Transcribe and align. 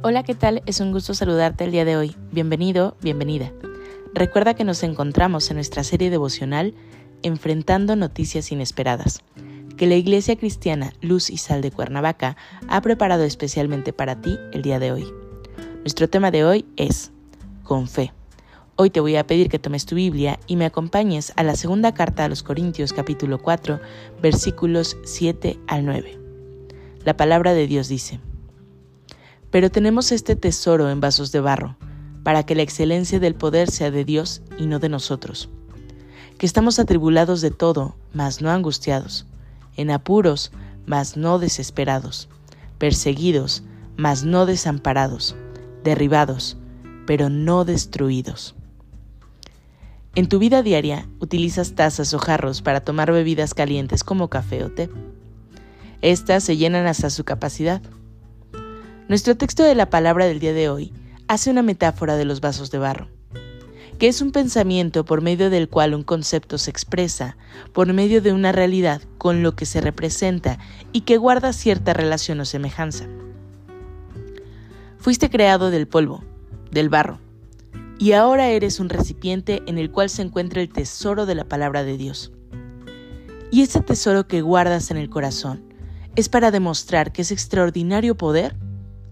Hola, 0.00 0.22
¿qué 0.22 0.36
tal? 0.36 0.62
Es 0.64 0.78
un 0.78 0.92
gusto 0.92 1.12
saludarte 1.12 1.64
el 1.64 1.72
día 1.72 1.84
de 1.84 1.96
hoy. 1.96 2.14
Bienvenido, 2.30 2.96
bienvenida. 3.02 3.52
Recuerda 4.14 4.54
que 4.54 4.62
nos 4.62 4.84
encontramos 4.84 5.50
en 5.50 5.56
nuestra 5.56 5.82
serie 5.82 6.08
devocional 6.08 6.72
Enfrentando 7.24 7.96
Noticias 7.96 8.52
Inesperadas, 8.52 9.24
que 9.76 9.88
la 9.88 9.96
Iglesia 9.96 10.36
Cristiana 10.36 10.92
Luz 11.00 11.30
y 11.30 11.36
Sal 11.36 11.62
de 11.62 11.72
Cuernavaca 11.72 12.36
ha 12.68 12.80
preparado 12.80 13.24
especialmente 13.24 13.92
para 13.92 14.20
ti 14.20 14.38
el 14.52 14.62
día 14.62 14.78
de 14.78 14.92
hoy. 14.92 15.12
Nuestro 15.80 16.08
tema 16.08 16.30
de 16.30 16.44
hoy 16.44 16.64
es 16.76 17.10
Con 17.64 17.88
fe. 17.88 18.12
Hoy 18.76 18.90
te 18.90 19.00
voy 19.00 19.16
a 19.16 19.26
pedir 19.26 19.48
que 19.48 19.58
tomes 19.58 19.84
tu 19.84 19.96
Biblia 19.96 20.38
y 20.46 20.54
me 20.54 20.66
acompañes 20.66 21.32
a 21.34 21.42
la 21.42 21.56
segunda 21.56 21.92
carta 21.92 22.24
a 22.24 22.28
los 22.28 22.44
Corintios 22.44 22.92
capítulo 22.92 23.42
4 23.42 23.80
versículos 24.22 24.96
7 25.02 25.58
al 25.66 25.84
9. 25.84 26.20
La 27.04 27.16
palabra 27.16 27.52
de 27.52 27.66
Dios 27.66 27.88
dice, 27.88 28.20
pero 29.50 29.70
tenemos 29.70 30.12
este 30.12 30.36
tesoro 30.36 30.90
en 30.90 31.00
vasos 31.00 31.32
de 31.32 31.40
barro, 31.40 31.76
para 32.22 32.44
que 32.44 32.54
la 32.54 32.62
excelencia 32.62 33.20
del 33.20 33.34
poder 33.34 33.70
sea 33.70 33.90
de 33.90 34.04
Dios 34.04 34.42
y 34.58 34.66
no 34.66 34.78
de 34.78 34.88
nosotros. 34.88 35.48
Que 36.36 36.46
estamos 36.46 36.78
atribulados 36.78 37.40
de 37.40 37.50
todo, 37.50 37.96
mas 38.12 38.42
no 38.42 38.50
angustiados, 38.50 39.26
en 39.76 39.90
apuros, 39.90 40.52
mas 40.86 41.16
no 41.16 41.38
desesperados, 41.38 42.28
perseguidos, 42.78 43.62
mas 43.96 44.24
no 44.24 44.46
desamparados, 44.46 45.34
derribados, 45.82 46.56
pero 47.06 47.30
no 47.30 47.64
destruidos. 47.64 48.54
En 50.14 50.28
tu 50.28 50.38
vida 50.38 50.62
diaria 50.62 51.08
utilizas 51.20 51.74
tazas 51.74 52.12
o 52.12 52.18
jarros 52.18 52.60
para 52.60 52.80
tomar 52.80 53.12
bebidas 53.12 53.54
calientes 53.54 54.04
como 54.04 54.28
café 54.28 54.64
o 54.64 54.70
té. 54.70 54.90
Estas 56.02 56.44
se 56.44 56.56
llenan 56.56 56.86
hasta 56.86 57.10
su 57.10 57.24
capacidad 57.24 57.82
nuestro 59.08 59.38
texto 59.38 59.62
de 59.62 59.74
la 59.74 59.88
palabra 59.88 60.26
del 60.26 60.38
día 60.38 60.52
de 60.52 60.68
hoy 60.68 60.92
hace 61.28 61.50
una 61.50 61.62
metáfora 61.62 62.16
de 62.16 62.26
los 62.26 62.42
vasos 62.42 62.70
de 62.70 62.76
barro, 62.76 63.08
que 63.98 64.06
es 64.06 64.20
un 64.20 64.32
pensamiento 64.32 65.06
por 65.06 65.22
medio 65.22 65.48
del 65.48 65.70
cual 65.70 65.94
un 65.94 66.02
concepto 66.02 66.58
se 66.58 66.70
expresa, 66.70 67.38
por 67.72 67.90
medio 67.94 68.20
de 68.20 68.34
una 68.34 68.52
realidad 68.52 69.00
con 69.16 69.42
lo 69.42 69.56
que 69.56 69.64
se 69.64 69.80
representa 69.80 70.58
y 70.92 71.02
que 71.02 71.16
guarda 71.16 71.54
cierta 71.54 71.94
relación 71.94 72.38
o 72.40 72.44
semejanza. 72.44 73.06
Fuiste 74.98 75.30
creado 75.30 75.70
del 75.70 75.88
polvo, 75.88 76.22
del 76.70 76.90
barro, 76.90 77.18
y 77.98 78.12
ahora 78.12 78.50
eres 78.50 78.78
un 78.78 78.90
recipiente 78.90 79.62
en 79.66 79.78
el 79.78 79.90
cual 79.90 80.10
se 80.10 80.20
encuentra 80.20 80.60
el 80.60 80.68
tesoro 80.68 81.24
de 81.24 81.34
la 81.34 81.44
palabra 81.44 81.82
de 81.82 81.96
Dios. 81.96 82.30
Y 83.50 83.62
ese 83.62 83.80
tesoro 83.80 84.28
que 84.28 84.42
guardas 84.42 84.90
en 84.90 84.98
el 84.98 85.08
corazón 85.08 85.62
es 86.14 86.28
para 86.28 86.50
demostrar 86.50 87.10
que 87.10 87.22
ese 87.22 87.32
extraordinario 87.32 88.14
poder 88.14 88.54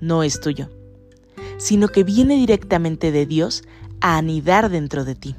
no 0.00 0.22
es 0.22 0.40
tuyo, 0.40 0.70
sino 1.58 1.88
que 1.88 2.04
viene 2.04 2.36
directamente 2.36 3.12
de 3.12 3.26
Dios 3.26 3.62
a 4.00 4.16
anidar 4.16 4.70
dentro 4.70 5.04
de 5.04 5.14
ti. 5.14 5.36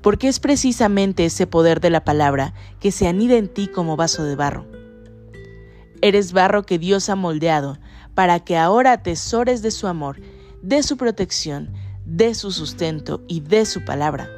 Porque 0.00 0.28
es 0.28 0.40
precisamente 0.40 1.24
ese 1.24 1.46
poder 1.46 1.80
de 1.80 1.90
la 1.90 2.04
palabra 2.04 2.54
que 2.80 2.90
se 2.90 3.06
anida 3.06 3.36
en 3.36 3.48
ti 3.48 3.68
como 3.68 3.96
vaso 3.96 4.24
de 4.24 4.34
barro. 4.34 4.66
Eres 6.00 6.32
barro 6.32 6.64
que 6.64 6.78
Dios 6.78 7.08
ha 7.08 7.14
moldeado 7.14 7.78
para 8.14 8.40
que 8.40 8.56
ahora 8.56 8.92
atesores 8.92 9.62
de 9.62 9.70
su 9.70 9.86
amor, 9.86 10.20
de 10.62 10.82
su 10.82 10.96
protección, 10.96 11.72
de 12.04 12.34
su 12.34 12.50
sustento 12.50 13.22
y 13.28 13.40
de 13.40 13.64
su 13.64 13.84
palabra. 13.84 14.28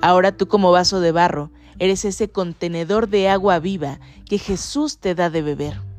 Ahora 0.00 0.32
tú 0.32 0.48
como 0.48 0.72
vaso 0.72 1.00
de 1.00 1.12
barro 1.12 1.50
eres 1.78 2.06
ese 2.06 2.30
contenedor 2.30 3.08
de 3.08 3.28
agua 3.28 3.58
viva 3.58 4.00
que 4.24 4.38
Jesús 4.38 4.98
te 4.98 5.14
da 5.14 5.28
de 5.28 5.42
beber 5.42 5.89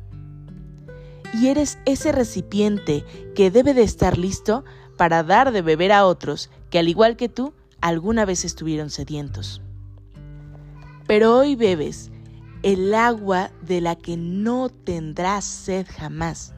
y 1.32 1.48
eres 1.48 1.78
ese 1.86 2.12
recipiente 2.12 3.04
que 3.34 3.50
debe 3.50 3.74
de 3.74 3.82
estar 3.82 4.18
listo 4.18 4.64
para 4.96 5.22
dar 5.22 5.52
de 5.52 5.62
beber 5.62 5.92
a 5.92 6.06
otros 6.06 6.50
que 6.70 6.78
al 6.78 6.88
igual 6.88 7.16
que 7.16 7.28
tú 7.28 7.54
alguna 7.80 8.24
vez 8.24 8.44
estuvieron 8.44 8.90
sedientos. 8.90 9.62
Pero 11.06 11.36
hoy 11.36 11.56
bebes 11.56 12.10
el 12.62 12.94
agua 12.94 13.50
de 13.60 13.80
la 13.80 13.96
que 13.96 14.16
no 14.16 14.68
tendrás 14.68 15.44
sed 15.44 15.86
jamás 15.98 16.54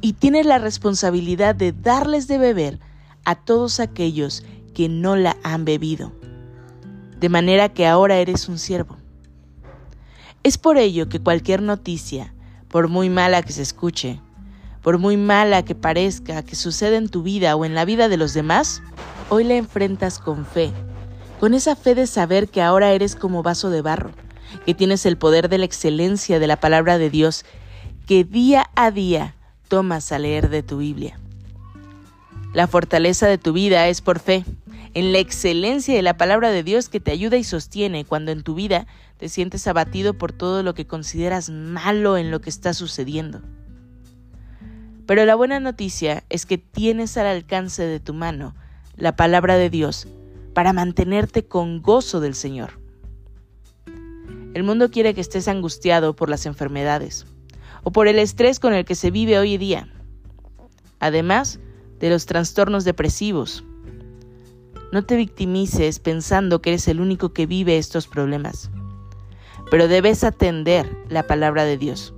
y 0.00 0.14
tienes 0.14 0.46
la 0.46 0.58
responsabilidad 0.58 1.54
de 1.54 1.72
darles 1.72 2.26
de 2.26 2.38
beber 2.38 2.80
a 3.24 3.34
todos 3.34 3.80
aquellos 3.80 4.44
que 4.74 4.88
no 4.88 5.16
la 5.16 5.36
han 5.42 5.64
bebido, 5.64 6.12
de 7.18 7.28
manera 7.28 7.68
que 7.68 7.86
ahora 7.86 8.16
eres 8.16 8.48
un 8.48 8.58
siervo. 8.58 8.96
Es 10.42 10.56
por 10.56 10.78
ello 10.78 11.08
que 11.08 11.20
cualquier 11.20 11.60
noticia, 11.60 12.34
por 12.70 12.88
muy 12.88 13.10
mala 13.10 13.42
que 13.42 13.52
se 13.52 13.62
escuche, 13.62 14.20
por 14.82 14.98
muy 14.98 15.16
mala 15.16 15.64
que 15.64 15.74
parezca 15.74 16.42
que 16.42 16.56
suceda 16.56 16.96
en 16.96 17.08
tu 17.08 17.22
vida 17.22 17.56
o 17.56 17.64
en 17.64 17.74
la 17.74 17.84
vida 17.84 18.08
de 18.08 18.16
los 18.16 18.32
demás, 18.32 18.82
hoy 19.28 19.44
la 19.44 19.56
enfrentas 19.56 20.18
con 20.18 20.46
fe, 20.46 20.72
con 21.38 21.54
esa 21.54 21.76
fe 21.76 21.94
de 21.94 22.06
saber 22.06 22.48
que 22.48 22.62
ahora 22.62 22.92
eres 22.92 23.16
como 23.16 23.42
vaso 23.42 23.70
de 23.70 23.82
barro, 23.82 24.12
que 24.64 24.74
tienes 24.74 25.04
el 25.04 25.18
poder 25.18 25.48
de 25.48 25.58
la 25.58 25.64
excelencia 25.64 26.38
de 26.38 26.46
la 26.46 26.60
palabra 26.60 26.98
de 26.98 27.10
Dios, 27.10 27.44
que 28.06 28.24
día 28.24 28.70
a 28.76 28.90
día 28.90 29.34
tomas 29.68 30.12
a 30.12 30.18
leer 30.18 30.48
de 30.48 30.62
tu 30.62 30.78
Biblia. 30.78 31.18
La 32.52 32.66
fortaleza 32.66 33.28
de 33.28 33.38
tu 33.38 33.52
vida 33.52 33.88
es 33.88 34.00
por 34.00 34.18
fe, 34.18 34.44
en 34.94 35.12
la 35.12 35.18
excelencia 35.18 35.94
de 35.94 36.02
la 36.02 36.16
palabra 36.16 36.50
de 36.50 36.62
Dios 36.62 36.88
que 36.88 37.00
te 37.00 37.12
ayuda 37.12 37.36
y 37.36 37.44
sostiene 37.44 38.04
cuando 38.04 38.32
en 38.32 38.42
tu 38.42 38.54
vida 38.54 38.86
te 39.18 39.28
sientes 39.28 39.66
abatido 39.66 40.14
por 40.14 40.32
todo 40.32 40.62
lo 40.62 40.74
que 40.74 40.86
consideras 40.86 41.50
malo 41.50 42.16
en 42.16 42.30
lo 42.30 42.40
que 42.40 42.50
está 42.50 42.74
sucediendo. 42.74 43.40
Pero 45.06 45.24
la 45.24 45.34
buena 45.34 45.60
noticia 45.60 46.24
es 46.28 46.46
que 46.46 46.58
tienes 46.58 47.16
al 47.16 47.26
alcance 47.26 47.82
de 47.82 48.00
tu 48.00 48.14
mano 48.14 48.54
la 48.96 49.14
palabra 49.16 49.56
de 49.56 49.70
Dios 49.70 50.08
para 50.54 50.72
mantenerte 50.72 51.44
con 51.44 51.82
gozo 51.82 52.20
del 52.20 52.34
Señor. 52.34 52.80
El 54.54 54.64
mundo 54.64 54.90
quiere 54.90 55.14
que 55.14 55.20
estés 55.20 55.46
angustiado 55.46 56.16
por 56.16 56.28
las 56.28 56.46
enfermedades 56.46 57.26
o 57.84 57.92
por 57.92 58.08
el 58.08 58.18
estrés 58.18 58.58
con 58.58 58.74
el 58.74 58.84
que 58.84 58.96
se 58.96 59.12
vive 59.12 59.38
hoy 59.38 59.56
día, 59.56 59.88
además 60.98 61.60
de 62.00 62.10
los 62.10 62.26
trastornos 62.26 62.84
depresivos 62.84 63.64
no 64.92 65.04
te 65.04 65.16
victimices 65.16 65.98
pensando 66.00 66.60
que 66.60 66.70
eres 66.70 66.88
el 66.88 67.00
único 67.00 67.32
que 67.32 67.46
vive 67.46 67.78
estos 67.78 68.08
problemas, 68.08 68.70
pero 69.70 69.88
debes 69.88 70.24
atender 70.24 70.90
la 71.08 71.26
palabra 71.26 71.64
de 71.64 71.78
Dios, 71.78 72.14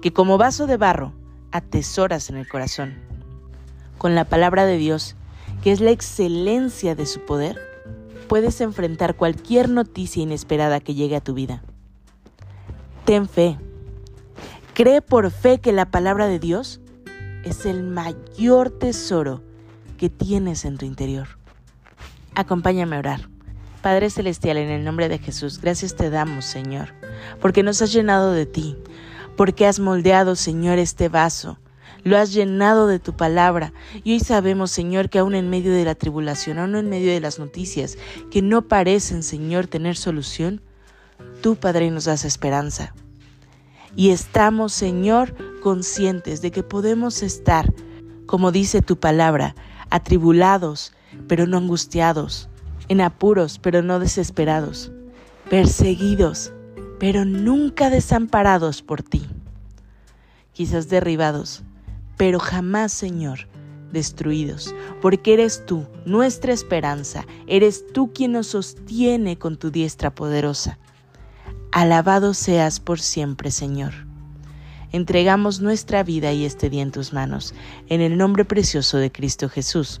que 0.00 0.12
como 0.12 0.38
vaso 0.38 0.66
de 0.66 0.76
barro 0.76 1.12
atesoras 1.50 2.30
en 2.30 2.36
el 2.36 2.48
corazón. 2.48 2.94
Con 3.98 4.14
la 4.14 4.24
palabra 4.24 4.66
de 4.66 4.76
Dios, 4.76 5.16
que 5.62 5.72
es 5.72 5.80
la 5.80 5.90
excelencia 5.90 6.94
de 6.94 7.06
su 7.06 7.20
poder, 7.20 7.58
puedes 8.28 8.60
enfrentar 8.60 9.16
cualquier 9.16 9.68
noticia 9.68 10.22
inesperada 10.22 10.80
que 10.80 10.94
llegue 10.94 11.16
a 11.16 11.20
tu 11.20 11.34
vida. 11.34 11.62
Ten 13.04 13.28
fe. 13.28 13.58
Cree 14.74 15.00
por 15.02 15.30
fe 15.30 15.60
que 15.60 15.72
la 15.72 15.90
palabra 15.90 16.26
de 16.26 16.38
Dios 16.38 16.80
es 17.44 17.66
el 17.66 17.82
mayor 17.82 18.70
tesoro 18.70 19.42
que 19.98 20.10
tienes 20.10 20.64
en 20.64 20.78
tu 20.78 20.86
interior. 20.86 21.43
Acompáñame 22.34 22.96
a 22.96 22.98
orar. 22.98 23.28
Padre 23.82 24.10
Celestial, 24.10 24.56
en 24.56 24.70
el 24.70 24.84
nombre 24.84 25.08
de 25.08 25.18
Jesús, 25.18 25.60
gracias 25.60 25.94
te 25.94 26.10
damos, 26.10 26.46
Señor, 26.46 26.94
porque 27.40 27.62
nos 27.62 27.82
has 27.82 27.92
llenado 27.92 28.32
de 28.32 28.46
ti, 28.46 28.76
porque 29.36 29.66
has 29.66 29.78
moldeado, 29.78 30.36
Señor, 30.36 30.78
este 30.78 31.08
vaso, 31.08 31.58
lo 32.02 32.16
has 32.16 32.32
llenado 32.32 32.86
de 32.86 32.98
tu 32.98 33.14
palabra. 33.14 33.72
Y 34.02 34.12
hoy 34.12 34.20
sabemos, 34.20 34.70
Señor, 34.70 35.10
que 35.10 35.18
aún 35.18 35.34
en 35.34 35.50
medio 35.50 35.72
de 35.72 35.84
la 35.84 35.94
tribulación, 35.94 36.58
aún 36.58 36.76
en 36.76 36.88
medio 36.88 37.12
de 37.12 37.20
las 37.20 37.38
noticias 37.38 37.98
que 38.30 38.42
no 38.42 38.68
parecen, 38.68 39.22
Señor, 39.22 39.66
tener 39.66 39.96
solución, 39.96 40.60
tú, 41.40 41.56
Padre, 41.56 41.90
nos 41.90 42.04
das 42.04 42.24
esperanza. 42.24 42.94
Y 43.96 44.10
estamos, 44.10 44.72
Señor, 44.72 45.34
conscientes 45.62 46.42
de 46.42 46.50
que 46.50 46.62
podemos 46.62 47.22
estar, 47.22 47.72
como 48.26 48.50
dice 48.50 48.82
tu 48.82 48.98
palabra, 48.98 49.54
atribulados, 49.90 50.92
pero 51.28 51.46
no 51.46 51.56
angustiados, 51.56 52.48
en 52.88 53.00
apuros, 53.00 53.58
pero 53.58 53.82
no 53.82 53.98
desesperados, 53.98 54.92
perseguidos, 55.48 56.52
pero 56.98 57.24
nunca 57.24 57.90
desamparados 57.90 58.82
por 58.82 59.02
ti, 59.02 59.26
quizás 60.52 60.88
derribados, 60.88 61.62
pero 62.16 62.38
jamás, 62.38 62.92
Señor, 62.92 63.48
destruidos, 63.92 64.74
porque 65.00 65.34
eres 65.34 65.64
tú, 65.64 65.86
nuestra 66.04 66.52
esperanza, 66.52 67.24
eres 67.46 67.84
tú 67.92 68.12
quien 68.12 68.32
nos 68.32 68.48
sostiene 68.48 69.38
con 69.38 69.56
tu 69.56 69.70
diestra 69.70 70.14
poderosa. 70.14 70.78
Alabado 71.72 72.34
seas 72.34 72.80
por 72.80 73.00
siempre, 73.00 73.50
Señor. 73.50 73.92
Entregamos 74.92 75.60
nuestra 75.60 76.04
vida 76.04 76.32
y 76.32 76.44
este 76.44 76.70
día 76.70 76.82
en 76.82 76.92
tus 76.92 77.12
manos, 77.12 77.54
en 77.88 78.00
el 78.00 78.16
nombre 78.16 78.44
precioso 78.44 78.98
de 78.98 79.10
Cristo 79.10 79.48
Jesús, 79.48 80.00